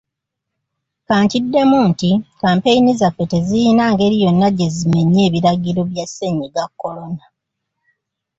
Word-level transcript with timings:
Kankiddemu 1.07 1.77
nti 1.89 2.09
kkampeyini 2.23 2.91
zaffe 2.99 3.23
tezirina 3.31 3.83
ngeri 3.93 4.15
yonna 4.25 4.47
gye 4.57 4.67
zimenya 4.75 5.25
biragiro 5.33 5.81
bya 5.91 6.05
Ssennyiga 6.07 6.63
Corona. 6.79 7.23